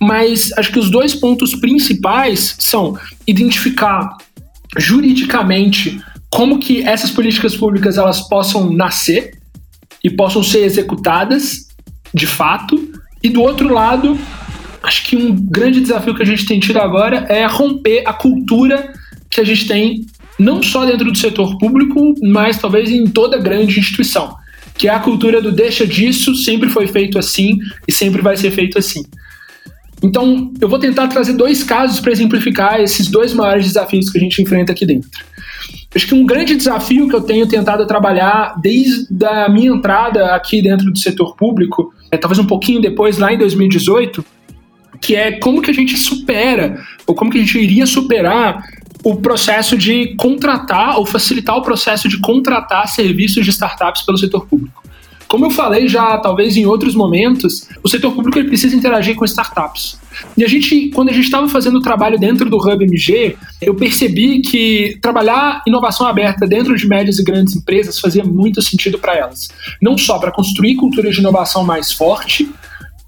mas 0.00 0.52
acho 0.56 0.70
que 0.70 0.78
os 0.78 0.88
dois 0.88 1.12
pontos 1.12 1.56
principais 1.56 2.56
são 2.60 2.96
identificar 3.26 4.16
juridicamente 4.78 6.00
como 6.30 6.60
que 6.60 6.82
essas 6.82 7.10
políticas 7.10 7.56
públicas 7.56 7.98
elas 7.98 8.28
possam 8.28 8.72
nascer 8.72 9.38
e 10.04 10.10
possam 10.10 10.42
ser 10.42 10.60
executadas 10.60 11.66
de 12.14 12.26
fato, 12.26 12.92
e 13.22 13.28
do 13.28 13.42
outro 13.42 13.68
lado, 13.72 14.16
acho 14.82 15.04
que 15.04 15.16
um 15.16 15.34
grande 15.34 15.80
desafio 15.80 16.14
que 16.14 16.22
a 16.22 16.26
gente 16.26 16.46
tem 16.46 16.60
tido 16.60 16.78
agora 16.78 17.26
é 17.28 17.44
romper 17.44 18.04
a 18.06 18.12
cultura 18.12 18.92
que 19.28 19.40
a 19.40 19.44
gente 19.44 19.66
tem 19.66 20.06
não 20.38 20.62
só 20.62 20.84
dentro 20.86 21.10
do 21.10 21.18
setor 21.18 21.58
público, 21.58 22.14
mas 22.22 22.58
talvez 22.58 22.90
em 22.90 23.04
toda 23.06 23.36
grande 23.38 23.80
instituição 23.80 24.36
que 24.76 24.88
é 24.88 24.90
a 24.90 24.98
cultura 24.98 25.40
do 25.40 25.52
deixa 25.52 25.86
disso, 25.86 26.34
sempre 26.34 26.68
foi 26.68 26.86
feito 26.86 27.18
assim 27.18 27.58
e 27.86 27.92
sempre 27.92 28.22
vai 28.22 28.36
ser 28.36 28.50
feito 28.50 28.78
assim. 28.78 29.02
Então, 30.02 30.52
eu 30.60 30.68
vou 30.68 30.78
tentar 30.78 31.08
trazer 31.08 31.32
dois 31.32 31.64
casos 31.64 32.00
para 32.00 32.12
exemplificar 32.12 32.80
esses 32.80 33.08
dois 33.08 33.32
maiores 33.32 33.66
desafios 33.66 34.10
que 34.10 34.18
a 34.18 34.20
gente 34.20 34.42
enfrenta 34.42 34.72
aqui 34.72 34.84
dentro. 34.84 35.08
Acho 35.94 36.06
que 36.06 36.14
um 36.14 36.26
grande 36.26 36.54
desafio 36.54 37.08
que 37.08 37.14
eu 37.14 37.22
tenho 37.22 37.46
tentado 37.46 37.86
trabalhar 37.86 38.54
desde 38.60 39.24
a 39.24 39.48
minha 39.48 39.70
entrada 39.70 40.34
aqui 40.34 40.60
dentro 40.60 40.92
do 40.92 40.98
setor 40.98 41.34
público, 41.34 41.94
é, 42.10 42.18
talvez 42.18 42.38
um 42.38 42.46
pouquinho 42.46 42.80
depois, 42.80 43.16
lá 43.16 43.32
em 43.32 43.38
2018, 43.38 44.22
que 45.00 45.16
é 45.16 45.32
como 45.32 45.62
que 45.62 45.70
a 45.70 45.74
gente 45.74 45.96
supera, 45.96 46.82
ou 47.06 47.14
como 47.14 47.30
que 47.30 47.38
a 47.38 47.40
gente 47.40 47.58
iria 47.58 47.86
superar 47.86 48.62
o 49.06 49.14
processo 49.14 49.78
de 49.78 50.16
contratar 50.16 50.98
ou 50.98 51.06
facilitar 51.06 51.56
o 51.56 51.62
processo 51.62 52.08
de 52.08 52.18
contratar 52.18 52.88
serviços 52.88 53.44
de 53.44 53.52
startups 53.52 54.02
pelo 54.02 54.18
setor 54.18 54.48
público. 54.48 54.82
Como 55.28 55.46
eu 55.46 55.50
falei 55.50 55.86
já, 55.86 56.18
talvez 56.18 56.56
em 56.56 56.66
outros 56.66 56.92
momentos, 56.96 57.68
o 57.84 57.88
setor 57.88 58.12
público 58.12 58.36
ele 58.36 58.48
precisa 58.48 58.74
interagir 58.74 59.14
com 59.14 59.24
startups. 59.24 59.96
E 60.36 60.44
a 60.44 60.48
gente, 60.48 60.88
quando 60.88 61.10
a 61.10 61.12
gente 61.12 61.26
estava 61.26 61.48
fazendo 61.48 61.76
o 61.76 61.80
trabalho 61.80 62.18
dentro 62.18 62.50
do 62.50 62.56
Hub 62.56 62.82
MG, 62.82 63.36
eu 63.62 63.76
percebi 63.76 64.40
que 64.40 64.98
trabalhar 65.00 65.62
inovação 65.68 66.04
aberta 66.04 66.44
dentro 66.44 66.74
de 66.74 66.88
médias 66.88 67.20
e 67.20 67.24
grandes 67.24 67.54
empresas 67.54 68.00
fazia 68.00 68.24
muito 68.24 68.60
sentido 68.60 68.98
para 68.98 69.16
elas. 69.16 69.50
Não 69.80 69.96
só 69.96 70.18
para 70.18 70.32
construir 70.32 70.74
culturas 70.74 71.14
de 71.14 71.20
inovação 71.20 71.62
mais 71.62 71.92
forte, 71.92 72.50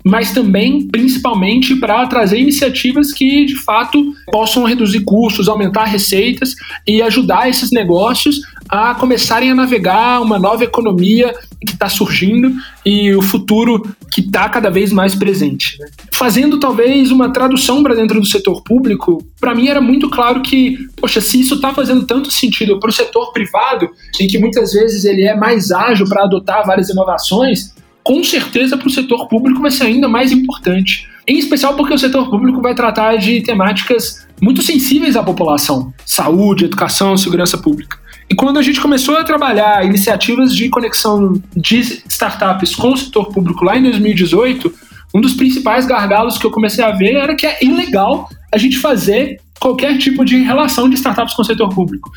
mas 0.09 0.33
também, 0.33 0.89
principalmente, 0.89 1.77
para 1.77 2.07
trazer 2.07 2.39
iniciativas 2.39 3.13
que, 3.13 3.45
de 3.45 3.57
fato, 3.57 4.15
possam 4.33 4.65
reduzir 4.65 5.01
custos, 5.01 5.49
aumentar 5.49 5.85
receitas 5.85 6.55
e 6.87 7.03
ajudar 7.03 7.49
esses 7.49 7.71
negócios 7.71 8.41
a 8.71 8.95
começarem 8.95 9.51
a 9.51 9.55
navegar 9.55 10.23
uma 10.23 10.39
nova 10.39 10.65
economia 10.65 11.35
que 11.67 11.73
está 11.73 11.91
surgindo 11.91 12.53
e 12.87 13.15
o 13.15 13.21
futuro 13.21 13.83
que 14.11 14.23
está 14.23 14.49
cada 14.49 14.71
vez 14.71 14.93
mais 14.93 15.15
presente. 15.15 15.77
Fazendo 16.13 16.59
talvez 16.59 17.11
uma 17.11 17.31
tradução 17.31 17.83
para 17.83 17.95
dentro 17.95 18.19
do 18.19 18.27
setor 18.27 18.63
público, 18.63 19.23
para 19.39 19.55
mim 19.55 19.69
era 19.69 19.81
muito 19.81 20.09
claro 20.09 20.41
que, 20.41 20.79
poxa, 20.97 21.21
se 21.21 21.41
isso 21.41 21.57
está 21.57 21.75
fazendo 21.75 22.07
tanto 22.07 22.31
sentido 22.31 22.81
para 22.81 22.89
o 22.89 22.93
setor 22.93 23.31
privado, 23.33 23.91
em 24.19 24.27
que 24.27 24.39
muitas 24.39 24.73
vezes 24.73 25.05
ele 25.05 25.25
é 25.25 25.37
mais 25.37 25.71
ágil 25.71 26.07
para 26.09 26.25
adotar 26.25 26.67
várias 26.67 26.89
inovações, 26.89 27.75
com 28.09 28.25
certeza 28.25 28.75
para 28.75 28.89
o 28.89 28.91
setor 28.91 29.29
público 29.29 29.61
vai 29.61 29.71
ser 29.71 29.85
ainda 29.85 30.09
mais 30.09 30.33
importante. 30.33 31.07
Em 31.27 31.39
especial 31.39 31.77
porque 31.77 31.93
o 31.93 31.99
setor 31.99 32.31
público 32.31 32.63
vai 32.63 32.75
tratar 32.75 33.17
de 33.17 33.43
temáticas 33.43 34.27
muito 34.41 34.63
sensíveis 34.63 35.15
à 35.15 35.23
população: 35.23 35.93
saúde, 36.07 36.65
educação, 36.65 37.19
segurança 37.19 37.59
pública. 37.59 37.99
E 38.31 38.35
quando 38.35 38.59
a 38.59 38.63
gente 38.63 38.81
começou 38.81 39.15
a 39.19 39.25
trabalhar 39.25 39.85
iniciativas 39.85 40.57
de 40.57 40.71
conexão 40.71 41.35
de 41.55 41.81
startups 42.09 42.75
com 42.75 42.95
o 42.95 42.97
setor 42.97 43.27
público 43.27 43.63
lá 43.63 43.77
em 43.77 43.83
2018, 43.83 44.73
um 45.15 45.21
dos 45.21 45.35
principais 45.35 45.85
gargalos 45.85 46.39
que 46.39 46.47
eu 46.47 46.51
comecei 46.51 46.83
a 46.83 46.93
ver 46.93 47.15
era 47.15 47.35
que 47.35 47.47
é 47.47 47.59
ilegal 47.63 48.27
a 48.51 48.57
gente 48.57 48.79
fazer 48.79 49.39
qualquer 49.61 49.99
tipo 49.99 50.25
de 50.25 50.39
relação 50.39 50.89
de 50.89 50.95
startups 50.95 51.35
com 51.35 51.43
o 51.43 51.45
setor 51.45 51.69
público. 51.75 52.11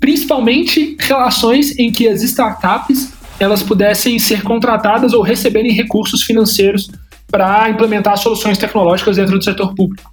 Principalmente 0.00 0.96
relações 0.98 1.78
em 1.78 1.92
que 1.92 2.08
as 2.08 2.22
startups 2.22 3.13
elas 3.38 3.62
pudessem 3.62 4.18
ser 4.18 4.42
contratadas 4.42 5.12
ou 5.12 5.22
receberem 5.22 5.72
recursos 5.72 6.22
financeiros 6.22 6.90
para 7.30 7.68
implementar 7.68 8.16
soluções 8.16 8.58
tecnológicas 8.58 9.16
dentro 9.16 9.38
do 9.38 9.44
setor 9.44 9.74
público. 9.74 10.10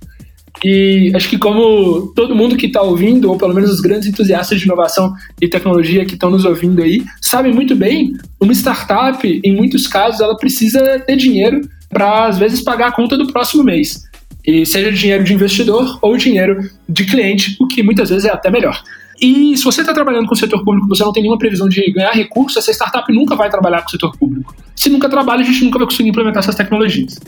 E 0.63 1.11
acho 1.15 1.29
que 1.29 1.37
como 1.37 2.11
todo 2.15 2.35
mundo 2.35 2.55
que 2.55 2.67
está 2.67 2.81
ouvindo, 2.81 3.29
ou 3.29 3.37
pelo 3.37 3.53
menos 3.53 3.71
os 3.71 3.79
grandes 3.79 4.07
entusiastas 4.07 4.59
de 4.59 4.65
inovação 4.65 5.13
e 5.41 5.47
tecnologia 5.47 6.05
que 6.05 6.13
estão 6.13 6.29
nos 6.29 6.45
ouvindo 6.45 6.81
aí, 6.83 7.03
sabem 7.21 7.53
muito 7.53 7.75
bem, 7.75 8.13
uma 8.39 8.53
startup, 8.53 9.41
em 9.43 9.55
muitos 9.55 9.87
casos, 9.87 10.21
ela 10.21 10.37
precisa 10.37 10.99
ter 10.99 11.15
dinheiro 11.15 11.61
para, 11.89 12.27
às 12.27 12.37
vezes, 12.37 12.61
pagar 12.61 12.89
a 12.89 12.91
conta 12.91 13.17
do 13.17 13.31
próximo 13.31 13.63
mês. 13.63 14.03
E 14.45 14.65
seja 14.65 14.91
dinheiro 14.91 15.23
de 15.23 15.33
investidor 15.33 15.97
ou 16.01 16.17
dinheiro 16.17 16.69
de 16.87 17.05
cliente, 17.05 17.55
o 17.59 17.67
que 17.67 17.81
muitas 17.81 18.09
vezes 18.09 18.25
é 18.25 18.31
até 18.31 18.49
melhor. 18.51 18.81
E 19.21 19.55
se 19.55 19.63
você 19.63 19.81
está 19.81 19.93
trabalhando 19.93 20.25
com 20.25 20.33
o 20.33 20.37
setor 20.37 20.63
público, 20.63 20.87
você 20.87 21.03
não 21.03 21.13
tem 21.13 21.21
nenhuma 21.21 21.37
previsão 21.37 21.69
de 21.69 21.91
ganhar 21.91 22.11
recursos, 22.11 22.57
essa 22.57 22.71
startup 22.71 23.13
nunca 23.13 23.35
vai 23.35 23.51
trabalhar 23.51 23.81
com 23.81 23.87
o 23.87 23.91
setor 23.91 24.17
público. 24.17 24.55
Se 24.75 24.89
nunca 24.89 25.07
trabalha, 25.07 25.41
a 25.41 25.45
gente 25.45 25.63
nunca 25.63 25.77
vai 25.77 25.87
conseguir 25.87 26.09
implementar 26.09 26.41
essas 26.41 26.55
tecnologias. 26.55 27.19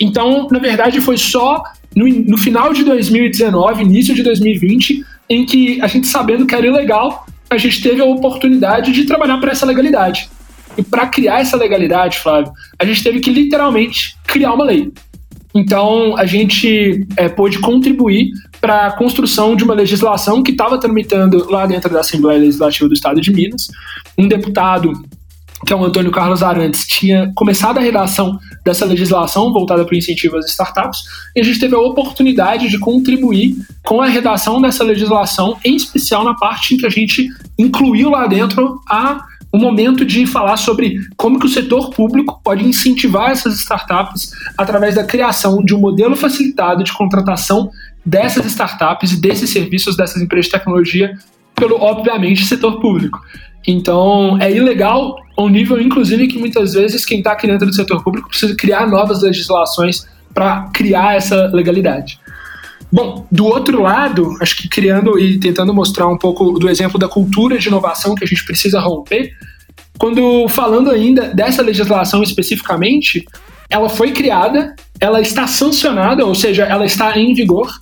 Então, 0.00 0.48
na 0.50 0.58
verdade, 0.58 1.00
foi 1.00 1.16
só 1.16 1.62
no, 1.94 2.08
no 2.08 2.36
final 2.36 2.72
de 2.72 2.82
2019, 2.82 3.82
início 3.82 4.12
de 4.12 4.24
2020, 4.24 5.04
em 5.30 5.46
que 5.46 5.80
a 5.80 5.86
gente 5.86 6.08
sabendo 6.08 6.46
que 6.46 6.54
era 6.54 6.66
ilegal, 6.66 7.24
a 7.48 7.56
gente 7.56 7.80
teve 7.80 8.00
a 8.00 8.04
oportunidade 8.04 8.90
de 8.90 9.04
trabalhar 9.04 9.38
para 9.38 9.52
essa 9.52 9.64
legalidade. 9.64 10.28
E 10.76 10.82
para 10.82 11.06
criar 11.06 11.40
essa 11.40 11.56
legalidade, 11.56 12.18
Flávio, 12.18 12.52
a 12.78 12.84
gente 12.84 13.02
teve 13.02 13.20
que 13.20 13.30
literalmente 13.30 14.16
criar 14.26 14.52
uma 14.52 14.64
lei. 14.64 14.92
Então, 15.56 16.16
a 16.16 16.26
gente 16.26 17.06
é, 17.16 17.28
pôde 17.28 17.58
contribuir 17.60 18.28
para 18.60 18.86
a 18.86 18.92
construção 18.92 19.56
de 19.56 19.64
uma 19.64 19.74
legislação 19.74 20.42
que 20.42 20.50
estava 20.50 20.78
tramitando 20.78 21.50
lá 21.50 21.66
dentro 21.66 21.90
da 21.90 22.00
Assembleia 22.00 22.38
Legislativa 22.38 22.88
do 22.88 22.94
Estado 22.94 23.20
de 23.20 23.32
Minas. 23.32 23.68
Um 24.18 24.28
deputado, 24.28 24.92
que 25.66 25.72
é 25.72 25.76
o 25.76 25.84
Antônio 25.84 26.10
Carlos 26.10 26.42
Arantes, 26.42 26.86
tinha 26.86 27.32
começado 27.34 27.78
a 27.78 27.80
redação 27.80 28.38
dessa 28.64 28.84
legislação 28.84 29.52
voltada 29.52 29.84
para 29.84 29.94
o 29.94 29.96
incentivo 29.96 30.36
às 30.36 30.46
startups, 30.46 31.04
e 31.34 31.40
a 31.40 31.44
gente 31.44 31.58
teve 31.58 31.74
a 31.74 31.80
oportunidade 31.80 32.68
de 32.68 32.78
contribuir 32.78 33.56
com 33.82 34.02
a 34.02 34.06
redação 34.06 34.60
dessa 34.60 34.84
legislação, 34.84 35.56
em 35.64 35.76
especial 35.76 36.24
na 36.24 36.34
parte 36.34 36.74
em 36.74 36.76
que 36.76 36.86
a 36.86 36.90
gente 36.90 37.28
incluiu 37.58 38.10
lá 38.10 38.26
dentro 38.26 38.80
a 38.88 39.24
o 39.56 39.58
momento 39.58 40.04
de 40.04 40.26
falar 40.26 40.58
sobre 40.58 40.98
como 41.16 41.38
que 41.40 41.46
o 41.46 41.48
setor 41.48 41.90
público 41.90 42.40
pode 42.44 42.64
incentivar 42.64 43.30
essas 43.30 43.58
startups 43.58 44.30
através 44.56 44.94
da 44.94 45.04
criação 45.04 45.64
de 45.64 45.74
um 45.74 45.78
modelo 45.78 46.14
facilitado 46.14 46.84
de 46.84 46.92
contratação 46.92 47.70
dessas 48.04 48.44
startups 48.46 49.12
e 49.12 49.20
desses 49.20 49.48
serviços 49.48 49.96
dessas 49.96 50.20
empresas 50.20 50.46
de 50.46 50.52
tecnologia 50.52 51.18
pelo, 51.54 51.80
obviamente, 51.80 52.44
setor 52.44 52.78
público. 52.80 53.18
Então, 53.66 54.38
é 54.40 54.52
ilegal 54.52 55.16
ao 55.36 55.48
nível, 55.48 55.80
inclusive, 55.80 56.28
que 56.28 56.38
muitas 56.38 56.74
vezes 56.74 57.04
quem 57.04 57.18
está 57.18 57.32
aqui 57.32 57.46
dentro 57.46 57.66
do 57.66 57.74
setor 57.74 58.04
público 58.04 58.28
precisa 58.28 58.54
criar 58.54 58.86
novas 58.86 59.22
legislações 59.22 60.06
para 60.34 60.68
criar 60.72 61.16
essa 61.16 61.46
legalidade. 61.46 62.20
Bom, 62.92 63.26
do 63.32 63.46
outro 63.46 63.82
lado, 63.82 64.36
acho 64.40 64.56
que 64.56 64.68
criando 64.68 65.18
e 65.18 65.38
tentando 65.38 65.74
mostrar 65.74 66.06
um 66.06 66.16
pouco 66.16 66.58
do 66.58 66.68
exemplo 66.68 66.98
da 66.98 67.08
cultura 67.08 67.58
de 67.58 67.68
inovação 67.68 68.14
que 68.14 68.22
a 68.22 68.26
gente 68.26 68.44
precisa 68.44 68.78
romper, 68.80 69.32
quando 69.98 70.48
falando 70.48 70.90
ainda 70.90 71.34
dessa 71.34 71.62
legislação 71.62 72.22
especificamente, 72.22 73.24
ela 73.68 73.88
foi 73.88 74.12
criada, 74.12 74.74
ela 75.00 75.20
está 75.20 75.46
sancionada, 75.46 76.24
ou 76.24 76.34
seja, 76.34 76.64
ela 76.64 76.84
está 76.84 77.18
em 77.18 77.34
vigor, 77.34 77.78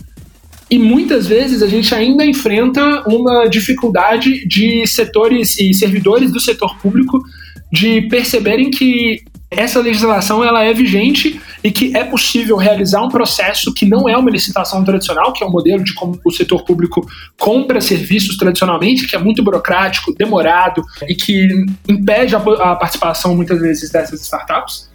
e 0.71 0.79
muitas 0.79 1.27
vezes 1.27 1.63
a 1.63 1.67
gente 1.67 1.95
ainda 1.95 2.25
enfrenta 2.25 3.05
uma 3.07 3.47
dificuldade 3.47 4.47
de 4.47 4.87
setores 4.87 5.59
e 5.59 5.75
servidores 5.75 6.33
do 6.33 6.41
setor 6.41 6.77
público 6.79 7.23
de 7.71 8.03
perceberem 8.03 8.71
que 8.71 9.23
essa 9.57 9.81
legislação 9.81 10.45
ela 10.45 10.63
é 10.63 10.73
vigente 10.73 11.41
e 11.63 11.71
que 11.71 11.97
é 11.97 12.05
possível 12.05 12.57
realizar 12.57 13.03
um 13.03 13.09
processo 13.09 13.73
que 13.73 13.87
não 13.87 14.09
é 14.09 14.17
uma 14.17 14.31
licitação 14.31 14.85
tradicional, 14.85 15.33
que 15.33 15.43
é 15.43 15.47
um 15.47 15.51
modelo 15.51 15.83
de 15.83 15.95
como 15.95 16.21
o 16.25 16.31
setor 16.31 16.65
público 16.65 17.07
compra 17.39 17.81
serviços 17.81 18.37
tradicionalmente, 18.37 19.07
que 19.07 19.17
é 19.17 19.19
muito 19.19 19.43
burocrático, 19.43 20.15
demorado 20.15 20.83
e 21.09 21.15
que 21.15 21.49
impede 21.89 22.35
a, 22.37 22.41
participação 22.41 23.35
muitas 23.35 23.61
vezes 23.61 23.91
dessas 23.91 24.21
startups. 24.23 24.91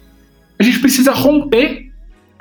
A 0.58 0.62
gente 0.62 0.78
precisa 0.78 1.12
romper 1.12 1.90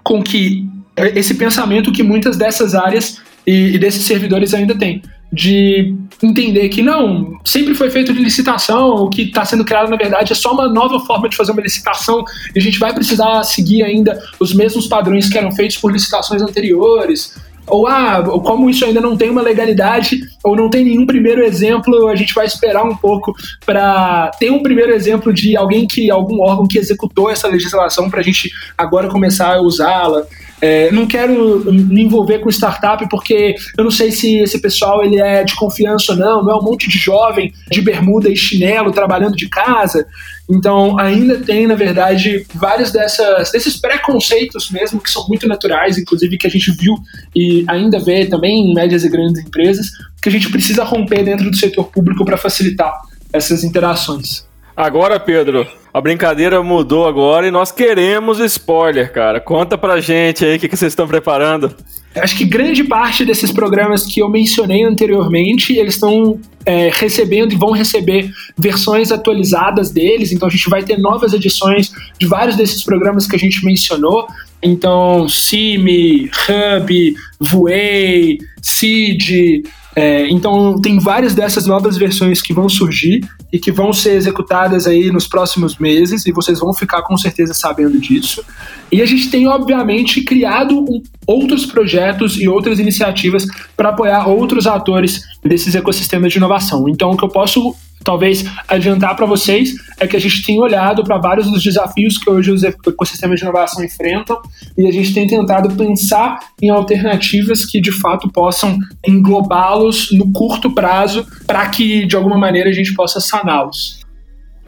com 0.04 0.22
que 0.22 0.68
esse 1.16 1.34
pensamento 1.34 1.92
que 1.92 2.04
muitas 2.04 2.38
dessas 2.38 2.76
áreas 2.76 3.22
e 3.48 3.78
desses 3.80 4.04
servidores 4.04 4.54
ainda 4.54 4.78
têm 4.78 5.02
de 5.32 5.96
entender 6.24 6.70
que 6.70 6.82
não, 6.82 7.40
sempre 7.46 7.76
foi 7.76 7.90
feito 7.90 8.12
de 8.12 8.20
licitação, 8.20 8.96
o 8.96 9.10
que 9.10 9.24
está 9.24 9.46
sendo 9.46 9.64
criado 9.64 9.90
na 9.90 9.96
verdade 9.96 10.34
é 10.34 10.36
só 10.36 10.54
uma 10.54 10.68
nova 10.68 11.00
forma 11.02 11.30
de 11.30 11.36
fazer 11.36 11.52
uma 11.52 11.62
licitação 11.62 12.24
e 12.56 12.60
a 12.60 12.62
gente 12.62 12.80
vai 12.80 12.94
precisar 12.94 13.44
seguir 13.44 13.84
ainda 13.84 14.20
os 14.40 14.54
mesmos 14.54 14.88
padrões 14.88 15.30
que 15.30 15.38
eram 15.38 15.52
feitos 15.52 15.78
por 15.78 15.92
licitações 15.92 16.42
anteriores. 16.42 17.36
Ou 17.68 17.86
ah, 17.88 18.24
como 18.44 18.68
isso 18.68 18.84
ainda 18.84 19.00
não 19.00 19.16
tem 19.16 19.30
uma 19.30 19.44
legalidade 19.44 20.22
ou 20.44 20.56
não 20.56 20.72
tem 20.72 20.84
nenhum 20.84 21.06
primeiro 21.06 21.44
exemplo, 21.44 22.08
a 22.08 22.16
gente 22.16 22.34
vai 22.34 22.48
esperar 22.48 22.84
um 22.84 22.96
pouco 22.96 23.32
para 23.64 24.32
ter 24.40 24.52
um 24.52 24.64
primeiro 24.64 24.92
exemplo 24.92 25.32
de 25.32 25.56
alguém 25.56 25.86
que 25.86 26.10
algum 26.10 26.42
órgão 26.42 26.68
que 26.68 26.80
executou 26.80 27.30
essa 27.30 27.48
legislação 27.48 28.10
para 28.10 28.22
a 28.22 28.24
gente 28.24 28.50
agora 28.76 29.08
começar 29.08 29.56
a 29.56 29.62
usá-la. 29.62 30.26
É, 30.62 30.92
não 30.92 31.08
quero 31.08 31.72
me 31.72 32.04
envolver 32.04 32.40
com 32.40 32.50
startup 32.50 33.08
porque 33.10 33.56
eu 33.78 33.84
não 33.84 33.92
sei 33.92 34.12
se 34.12 34.40
esse 34.40 34.60
pessoal 34.60 35.04
ele 35.04 35.20
é 35.20 35.44
de 35.44 35.56
confiança 35.56 36.12
ou 36.12 36.18
não, 36.18 36.44
não 36.44 36.52
é 36.52 36.58
um 36.58 36.64
monte 36.64 36.90
de 36.90 36.98
jovem 36.98 37.54
de 37.72 37.82
bermuda 37.82 38.30
e 38.30 38.36
chinelo 38.36 38.92
trabalhando 38.92 39.36
de 39.36 39.48
casa. 39.48 40.06
Então, 40.50 40.98
ainda 41.00 41.38
tem, 41.38 41.68
na 41.68 41.76
verdade, 41.76 42.46
vários 42.56 42.92
dessas, 42.92 43.52
desses 43.52 43.78
preconceitos 43.78 44.72
mesmo, 44.72 45.00
que 45.00 45.12
são 45.12 45.28
muito 45.28 45.48
naturais, 45.48 45.98
inclusive 45.98 46.38
que 46.40 46.48
a 46.48 46.50
gente 46.50 46.72
viu 46.72 46.96
e 47.36 47.64
ainda 47.68 48.00
vê 48.00 48.26
também 48.26 48.72
em 48.72 48.74
médias 48.74 49.04
e 49.04 49.10
grandes 49.10 49.46
empresas, 49.46 49.92
que 50.22 50.28
a 50.28 50.32
gente 50.32 50.50
precisa 50.50 50.84
romper 50.84 51.24
dentro 51.24 51.50
do 51.50 51.56
setor 51.56 51.86
público 51.86 52.26
para 52.26 52.36
facilitar 52.36 53.00
essas 53.32 53.64
interações. 53.64 54.49
Agora, 54.80 55.20
Pedro, 55.20 55.68
a 55.94 56.00
brincadeira 56.00 56.64
mudou 56.64 57.06
agora 57.06 57.46
e 57.46 57.52
nós 57.52 57.70
queremos 57.70 58.40
spoiler, 58.40 59.12
cara. 59.12 59.42
Conta 59.42 59.78
pra 59.78 60.00
gente 60.00 60.46
aí 60.46 60.56
o 60.56 60.60
que, 60.60 60.70
que 60.70 60.78
vocês 60.78 60.94
estão 60.94 61.06
preparando. 61.06 61.76
Acho 62.16 62.38
que 62.38 62.46
grande 62.46 62.86
parte 62.86 63.26
desses 63.26 63.52
programas 63.52 64.06
que 64.06 64.22
eu 64.22 64.30
mencionei 64.30 64.86
anteriormente, 64.86 65.74
eles 65.74 65.96
estão 65.96 66.40
é, 66.66 66.90
recebendo 66.94 67.52
e 67.52 67.58
vão 67.58 67.72
receber 67.72 68.32
versões 68.58 69.12
atualizadas 69.12 69.92
deles, 69.92 70.32
então 70.32 70.48
a 70.48 70.52
gente 70.52 70.70
vai 70.70 70.82
ter 70.82 70.98
novas 70.98 71.34
edições 71.34 71.92
de 72.18 72.26
vários 72.26 72.56
desses 72.56 72.82
programas 72.82 73.28
que 73.28 73.36
a 73.36 73.40
gente 73.40 73.66
mencionou. 73.66 74.28
Então, 74.64 75.28
CIMI, 75.28 76.32
Hub, 76.48 77.16
Vuei, 77.38 78.38
Seed, 78.62 79.66
é, 79.94 80.30
então 80.30 80.80
tem 80.80 81.00
várias 81.00 81.36
dessas 81.36 81.66
novas 81.66 81.98
versões 81.98 82.42
que 82.42 82.54
vão 82.54 82.70
surgir 82.70 83.20
e 83.52 83.60
que 83.60 83.72
vão 83.72 83.92
ser 83.92 84.16
executadas 84.16 84.86
aí 84.86 85.12
nos 85.12 85.28
próximos 85.28 85.78
meses 85.78 86.26
e 86.26 86.32
vocês 86.32 86.60
vão 86.60 86.74
ficar 86.74 87.02
com 87.02 87.18
certeza 87.18 87.54
sabendo 87.54 88.00
disso. 88.00 88.44
E 88.92 89.02
a 89.02 89.06
gente 89.06 89.30
tem 89.30 89.48
obviamente 89.48 90.24
criado 90.24 90.80
um, 90.80 91.02
outros 91.26 91.66
projetos 91.66 92.40
e 92.40 92.48
outras 92.48 92.80
iniciativas 92.80 93.46
para 93.76 93.90
apoiar 93.90 94.28
outros 94.28 94.68
atores 94.68 95.22
desses 95.44 95.76
ecossistemas 95.76 96.32
de 96.32 96.38
inovação. 96.38 96.88
Então 96.88 97.12
o 97.12 97.18
que 97.18 97.24
eu 97.24 97.30
posso 97.30 97.76
talvez 98.04 98.46
adiantar 98.68 99.16
para 99.16 99.26
vocês 99.26 99.74
é 100.00 100.08
que 100.08 100.16
a 100.16 100.20
gente 100.20 100.44
tem 100.44 100.60
olhado 100.60 101.04
para 101.04 101.18
vários 101.18 101.50
dos 101.52 101.62
desafios 101.62 102.18
que 102.18 102.30
hoje 102.30 102.52
os 102.52 102.64
ecossistemas 102.64 103.40
de 103.40 103.46
inovação 103.46 103.84
enfrentam 103.84 104.42
e 104.78 104.88
a 104.88 104.92
gente 104.92 105.14
tem 105.14 105.28
tentado 105.28 105.76
pensar 105.76 106.40
em 106.62 106.70
alternativas 106.70 107.66
que 107.66 107.82
de 107.82 107.92
fato 107.92 108.30
possam 108.32 108.78
englobá-los 109.06 110.12
no 110.12 110.32
curto 110.32 110.72
prazo 110.74 111.26
para 111.46 111.68
que 111.70 112.06
de 112.06 112.16
alguma 112.16 112.38
maneira 112.38 112.70
a 112.70 112.74
gente 112.74 112.94
possa 112.94 113.20
saná-los. 113.20 113.99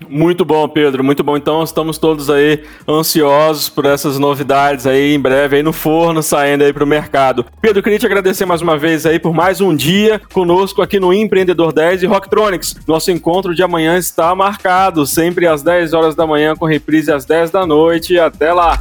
Muito 0.10 0.44
bom, 0.44 0.68
Pedro, 0.68 1.04
muito 1.04 1.24
bom. 1.24 1.38
Então 1.38 1.64
estamos 1.64 1.98
todos 1.98 2.30
aí 2.30 2.64
ansiosos 2.88 3.70
por 3.70 3.86
essas 3.86 4.18
novidades 4.18 4.86
aí 4.86 5.14
em 5.14 5.20
breve 5.20 5.58
aí 5.58 5.64
no 5.64 5.74
forno 5.74 6.22
saindo 6.22 6.64
aí 6.64 6.74
para 6.74 6.84
o 6.84 6.88
mercado. 6.88 7.46
Pedro, 7.62 7.82
queria 7.82 8.00
te 8.00 8.06
agradecer 8.06 8.46
mais 8.46 8.62
uma 8.62 8.78
vez 8.78 9.06
aí 9.06 9.20
por 9.20 9.34
mais 9.34 9.62
um 9.62 9.76
dia 9.76 10.22
conosco 10.34 10.82
aqui 10.82 11.00
no 11.00 11.14
Empreendedor 11.14 11.74
10 11.74 12.04
e 12.04 12.06
Rocktronics. 12.06 12.76
Nosso 12.88 13.12
encontro 13.12 13.56
de 13.56 13.64
amanhã 13.64 13.98
está 13.98 14.34
marcado, 14.36 15.06
sempre 15.06 15.48
às 15.48 15.64
10 15.64 15.94
horas 15.94 16.16
da 16.16 16.26
manhã 16.28 16.56
com 16.56 16.66
reprise 16.66 17.12
às 17.12 17.26
10 17.26 17.52
da 17.52 17.66
noite. 17.66 18.20
Até 18.20 18.54
lá. 18.54 18.78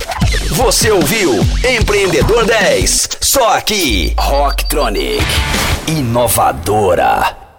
Você 0.51 0.91
ouviu 0.91 1.33
Empreendedor 1.69 2.45
10, 2.45 3.19
só 3.21 3.57
aqui 3.57 4.15
Rocktronic, 4.19 5.25
inovadora. 5.87 7.50